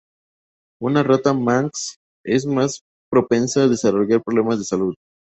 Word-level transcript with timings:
Una 0.89 1.03
rata 1.07 1.31
manx 1.49 1.85
es 2.25 2.47
más 2.47 2.81
propensa 3.11 3.61
a 3.61 3.67
desarrollar 3.67 4.23
problemas 4.23 4.57
de 4.57 4.65
salud. 4.65 4.95